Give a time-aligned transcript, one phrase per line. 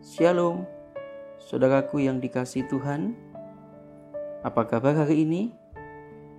[0.00, 0.64] Shalom,
[1.36, 3.12] saudaraku yang dikasih Tuhan.
[4.40, 5.52] Apa kabar hari ini?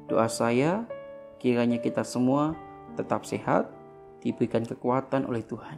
[0.10, 0.89] Doa saya
[1.38, 2.58] kiranya kita semua
[2.97, 3.70] tetap sehat,
[4.18, 5.78] diberikan kekuatan oleh Tuhan.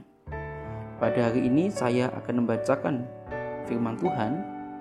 [0.95, 3.03] Pada hari ini saya akan membacakan
[3.67, 4.31] firman Tuhan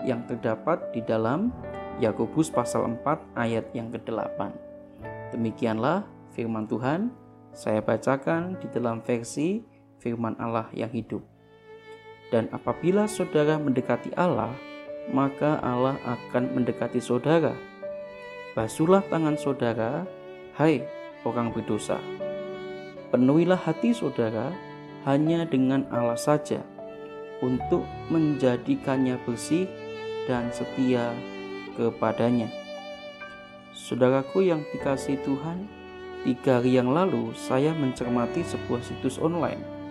[0.06, 1.50] yang terdapat di dalam
[1.98, 4.38] Yakobus pasal 4 ayat yang ke-8.
[5.34, 6.06] Demikianlah
[6.38, 7.10] firman Tuhan
[7.50, 9.58] saya bacakan di dalam versi
[9.98, 11.31] firman Allah yang hidup.
[12.32, 14.56] Dan apabila saudara mendekati Allah,
[15.12, 17.52] maka Allah akan mendekati saudara.
[18.56, 20.08] Basuhlah tangan saudara,
[20.56, 20.80] hai
[21.28, 22.00] orang berdosa.
[23.12, 24.48] Penuhilah hati saudara
[25.04, 26.64] hanya dengan Allah saja,
[27.44, 29.68] untuk menjadikannya bersih
[30.24, 31.12] dan setia
[31.76, 32.48] kepadanya.
[33.76, 35.68] Saudaraku yang dikasih Tuhan,
[36.24, 39.81] tiga hari yang lalu saya mencermati sebuah situs online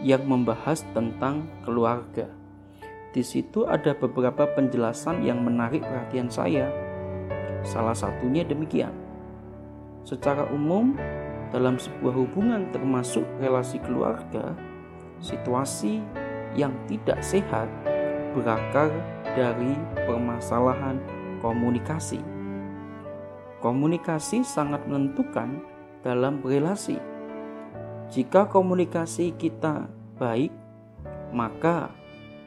[0.00, 2.28] yang membahas tentang keluarga.
[3.10, 6.70] Di situ ada beberapa penjelasan yang menarik perhatian saya.
[7.66, 8.94] Salah satunya demikian.
[10.06, 10.96] Secara umum,
[11.50, 14.54] dalam sebuah hubungan termasuk relasi keluarga,
[15.18, 16.00] situasi
[16.54, 17.66] yang tidak sehat
[18.32, 18.94] berakar
[19.34, 19.74] dari
[20.06, 21.02] permasalahan
[21.42, 22.22] komunikasi.
[23.60, 25.60] Komunikasi sangat menentukan
[26.00, 26.96] dalam relasi
[28.10, 29.86] jika komunikasi kita
[30.18, 30.50] baik,
[31.30, 31.94] maka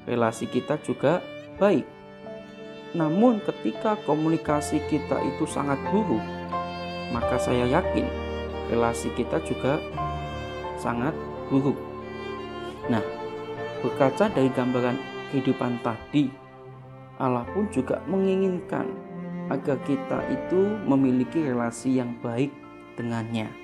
[0.04, 1.24] relasi kita juga
[1.56, 1.88] baik.
[2.92, 6.20] Namun, ketika komunikasi kita itu sangat buruk,
[7.16, 8.04] maka saya yakin
[8.68, 9.80] relasi kita juga
[10.76, 11.16] sangat
[11.48, 11.80] buruk.
[12.92, 13.02] Nah,
[13.80, 15.00] berkaca dari gambaran
[15.32, 16.28] kehidupan tadi,
[17.24, 18.92] Allah pun juga menginginkan
[19.48, 22.52] agar kita itu memiliki relasi yang baik
[23.00, 23.63] dengannya.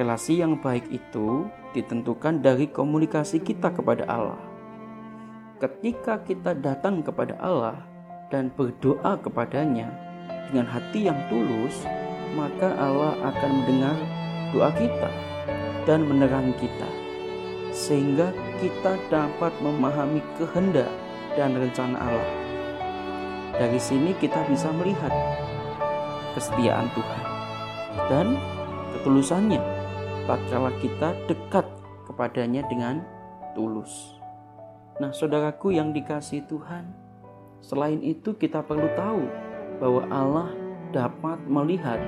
[0.00, 1.44] Relasi yang baik itu
[1.76, 4.40] ditentukan dari komunikasi kita kepada Allah.
[5.60, 7.84] Ketika kita datang kepada Allah
[8.32, 9.92] dan berdoa kepadanya
[10.48, 11.84] dengan hati yang tulus,
[12.32, 13.92] maka Allah akan mendengar
[14.56, 15.10] doa kita
[15.84, 16.88] dan menerangi kita,
[17.68, 20.88] sehingga kita dapat memahami kehendak
[21.36, 22.32] dan rencana Allah.
[23.52, 25.12] Dari sini kita bisa melihat
[26.32, 27.24] kesetiaan Tuhan
[28.08, 28.26] dan
[28.96, 29.79] ketulusannya
[30.30, 31.66] tatkala kita dekat
[32.06, 33.02] kepadanya dengan
[33.58, 34.14] tulus.
[35.02, 36.86] Nah, saudaraku yang dikasih Tuhan,
[37.58, 39.26] selain itu kita perlu tahu
[39.82, 40.48] bahwa Allah
[40.94, 41.98] dapat melihat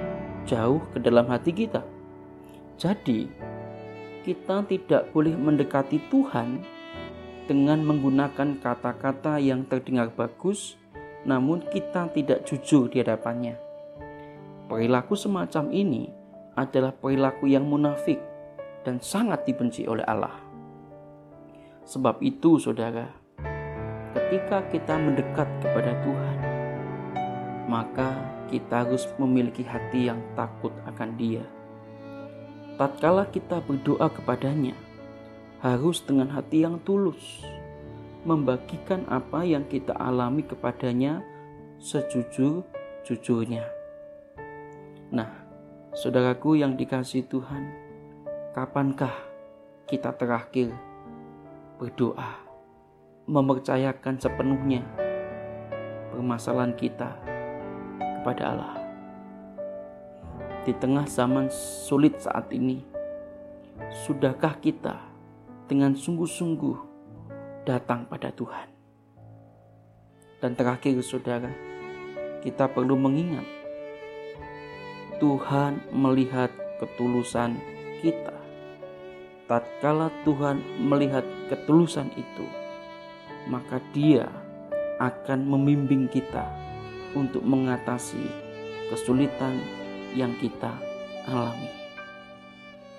[0.47, 1.83] jauh ke dalam hati kita.
[2.79, 3.27] Jadi,
[4.23, 6.63] kita tidak boleh mendekati Tuhan
[7.51, 10.79] dengan menggunakan kata-kata yang terdengar bagus,
[11.27, 13.59] namun kita tidak jujur di hadapannya.
[14.71, 16.22] Perilaku semacam ini
[16.57, 18.21] adalah perilaku yang munafik
[18.85, 20.37] dan sangat dibenci oleh Allah.
[21.83, 23.11] Sebab itu, saudara,
[24.15, 26.39] ketika kita mendekat kepada Tuhan,
[27.67, 28.11] maka
[28.53, 31.43] kita harus memiliki hati yang takut akan Dia.
[32.77, 34.77] Tatkala kita berdoa kepadanya,
[35.65, 37.43] harus dengan hati yang tulus,
[38.23, 41.25] membagikan apa yang kita alami kepadanya
[41.83, 43.82] sejujur-jujurnya.
[46.03, 47.71] Saudaraku yang dikasih Tuhan,
[48.59, 49.15] kapankah
[49.87, 50.75] kita terakhir
[51.79, 52.43] berdoa,
[53.31, 54.83] mempercayakan sepenuhnya
[56.11, 57.07] permasalahan kita
[58.19, 58.75] kepada Allah?
[60.67, 61.47] Di tengah zaman
[61.87, 62.83] sulit saat ini,
[64.03, 64.99] sudahkah kita
[65.71, 66.79] dengan sungguh-sungguh
[67.63, 68.67] datang pada Tuhan?
[70.43, 71.55] Dan terakhir, saudara,
[72.43, 73.62] kita perlu mengingat
[75.23, 76.51] Tuhan melihat
[76.83, 77.55] ketulusan
[78.03, 78.35] kita.
[79.47, 82.47] Tatkala Tuhan melihat ketulusan itu,
[83.47, 84.27] maka Dia
[84.99, 86.43] akan membimbing kita
[87.15, 88.19] untuk mengatasi
[88.91, 89.63] kesulitan
[90.19, 90.75] yang kita
[91.31, 91.71] alami.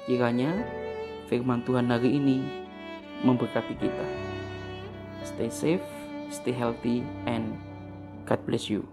[0.08, 0.64] Kiranya
[1.28, 2.40] firman Tuhan hari ini
[3.28, 4.08] memberkati kita.
[5.28, 5.84] Stay safe,
[6.32, 7.60] stay healthy, and
[8.24, 8.88] God bless you.